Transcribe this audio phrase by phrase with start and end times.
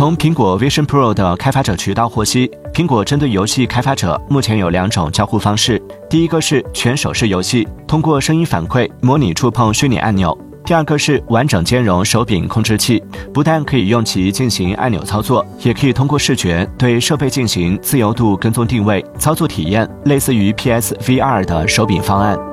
[0.00, 10.34] 从苹果 vision pro 的开发者渠道获悉苹果针对游戏开发者目前有两种交互方式第一个是全手势游戏通过声音反馈模拟触碰虚拟按钮
[10.64, 13.02] 第二个是完整兼容手柄控制器
[13.34, 22.49] 不但可以用其进行按钮操作也可以通过视觉对设备进行自由度跟踪定位操作体验类似于 psvr 的手柄方案。